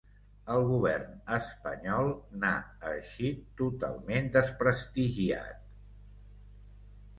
[0.51, 2.09] El govern espanyol
[2.39, 2.55] n’ha
[2.93, 5.63] eixit totalment desprestigiat.